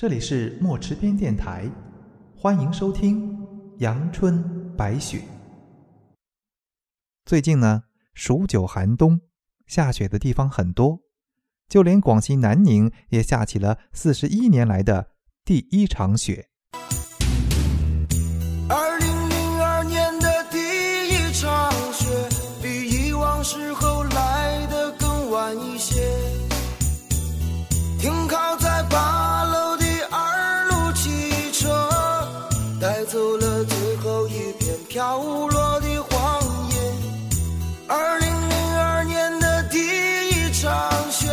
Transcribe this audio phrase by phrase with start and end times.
[0.00, 1.70] 这里是墨池边电台，
[2.34, 3.38] 欢迎收听
[3.80, 4.42] 《阳春
[4.74, 5.18] 白雪》。
[7.26, 7.82] 最近呢，
[8.14, 9.20] 数九寒冬，
[9.66, 11.00] 下雪的地方很多，
[11.68, 15.08] 就连广西南宁也下起了四十一年来的
[15.44, 16.48] 第一场雪。
[18.70, 22.06] 二零零二年的第一场雪，
[22.62, 26.00] 比以往时候来的更晚一些。
[27.98, 28.49] 停靠
[35.00, 36.76] 飘落的黄叶。
[37.88, 41.26] 二零零二年的第一场雪，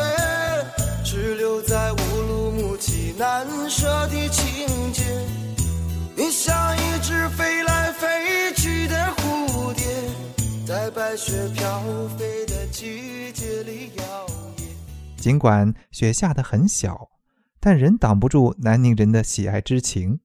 [1.04, 1.98] 只留在乌
[2.30, 5.04] 鲁木齐难舍的情节。
[6.16, 9.86] 你像一只飞来飞去的蝴蝶，
[10.66, 11.82] 在白雪飘
[12.18, 14.26] 飞的季节里摇
[14.56, 15.22] 曳。
[15.22, 17.10] 尽管雪下得很小，
[17.60, 20.22] 但仍挡不住南宁人的喜爱之情。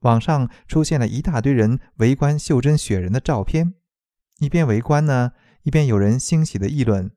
[0.00, 3.74] 网上出现了一大堆人围观袖珍雪人的照片，
[4.38, 5.32] 一边围观呢，
[5.62, 7.10] 一边有人欣喜地议论：“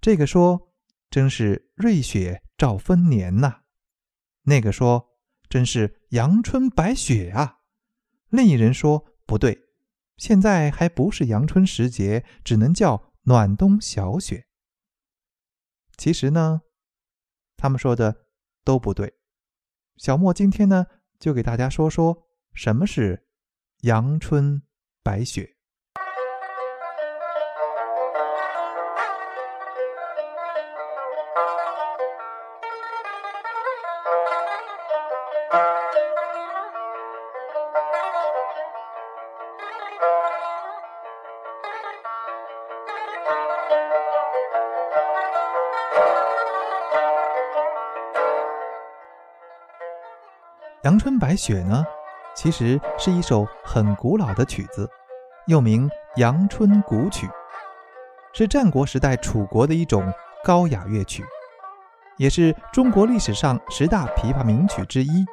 [0.00, 0.72] 这个说
[1.10, 3.60] 真是瑞雪兆丰年呐！”
[4.44, 5.06] 那个说。
[5.50, 7.60] 真是阳春白雪啊！
[8.28, 9.58] 另一人说不对，
[10.18, 14.46] 现在还不是阳春时节，只能叫暖冬小雪。
[15.96, 16.60] 其实呢，
[17.56, 18.26] 他们说的
[18.62, 19.14] 都不对。
[19.96, 20.84] 小莫今天呢，
[21.18, 22.16] 就给大家说说
[22.54, 23.26] 什么是
[23.82, 24.62] 阳春
[25.02, 25.56] 白雪。
[50.82, 51.84] 阳春白雪呢，
[52.36, 54.88] 其实是一首很古老的曲子，
[55.46, 57.26] 又名《阳春古曲》，
[58.32, 60.12] 是战国时代楚国的一种
[60.44, 61.24] 高雅乐曲，
[62.16, 65.26] 也是中国历史上十大琵琶名曲之一。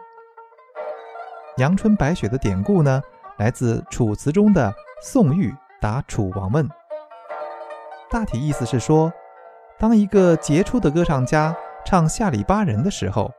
[1.58, 3.00] 阳春白雪的典故呢，
[3.38, 6.68] 来自楚辞中的宋玉答楚王问，
[8.10, 9.14] 大体意思是说，
[9.78, 11.56] 当一个杰出的歌唱家
[11.86, 13.32] 唱下里巴人的时候。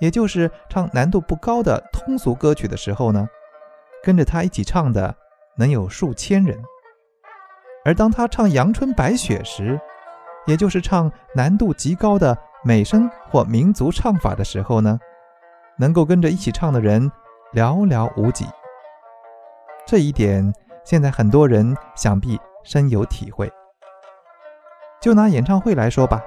[0.00, 3.28] 也就是唱难度不高的通俗歌曲的时候呢，
[4.02, 5.14] 跟着他一起唱的
[5.56, 6.56] 能有数千人；
[7.84, 9.80] 而当他唱《阳春白雪》时，
[10.46, 14.98] 也就是唱难度极高的美声或民族唱法的时候呢，
[15.76, 17.10] 能够跟着一起唱的人
[17.52, 18.46] 寥寥无几。
[19.84, 20.52] 这一点，
[20.84, 23.50] 现在很多人想必深有体会。
[25.00, 26.22] 就拿演唱会来说吧，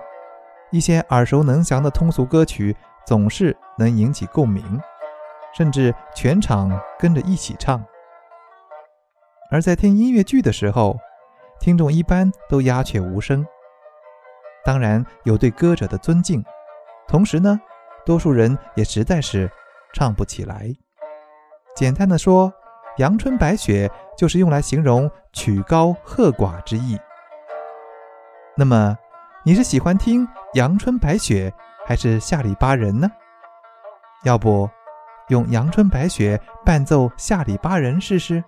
[0.72, 2.76] 一些耳熟能详的通俗歌曲。
[3.06, 4.80] 总是能引起共鸣，
[5.54, 7.84] 甚至全场跟着一起唱。
[9.50, 10.98] 而在听音乐剧的时候，
[11.60, 13.46] 听众一般都鸦雀无声。
[14.64, 16.44] 当然有对歌者的尊敬，
[17.08, 17.60] 同时呢，
[18.06, 19.52] 多数人也实在是
[19.94, 20.72] 唱不起来。
[21.76, 22.54] 简单的说，
[22.98, 26.98] 阳春白雪就是用来形容曲高和寡之意。
[28.56, 28.98] 那么，
[29.44, 31.54] 你是喜欢听阳春白雪？
[31.86, 33.10] 还是下里巴人呢？
[34.24, 34.70] 要不，
[35.30, 38.44] 用阳春白雪伴奏下里巴人试试？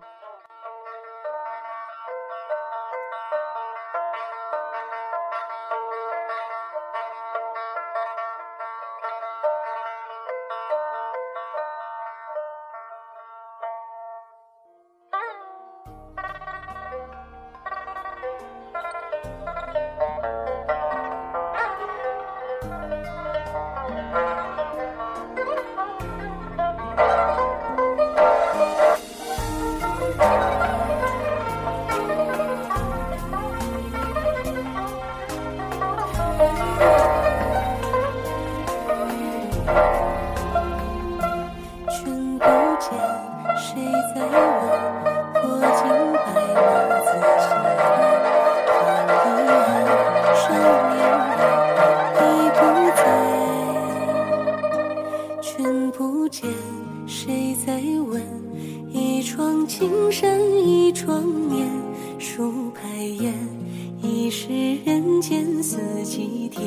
[65.74, 66.64] 自己甜，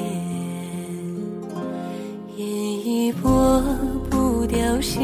[2.38, 2.44] 烟
[2.84, 3.62] 一拨
[4.10, 4.98] 不凋谢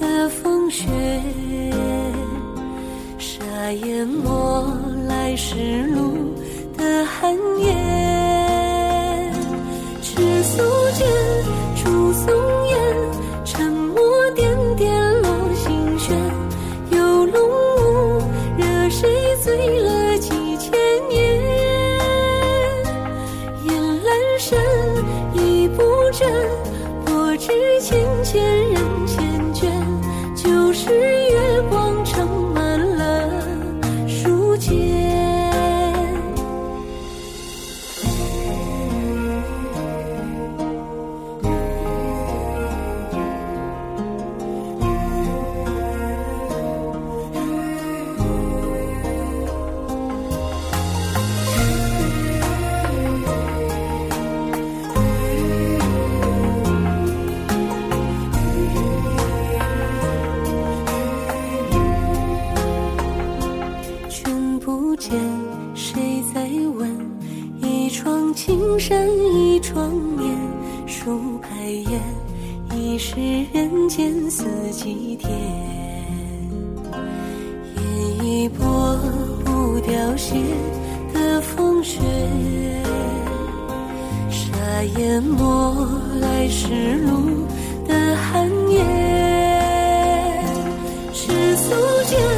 [0.00, 0.88] 的风雪，
[3.18, 3.44] 沙
[3.84, 4.66] 淹没
[5.06, 6.32] 来时路
[6.74, 7.36] 的寒
[64.98, 65.18] 见
[65.74, 66.88] 谁在问？
[67.60, 69.90] 一窗青山，一窗
[70.20, 70.36] 烟，
[70.86, 72.00] 数白雁，
[72.74, 73.16] 一世
[73.52, 75.30] 人间四季天。
[77.76, 78.98] 烟一拨
[79.44, 80.34] 不凋谢
[81.14, 82.00] 的风雪，
[84.30, 85.74] 沙淹没
[86.20, 87.46] 来时路
[87.86, 88.84] 的寒烟，
[91.12, 91.72] 尘俗
[92.04, 92.37] 间。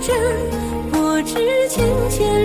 [0.00, 0.14] 真
[0.92, 2.37] 我知浅浅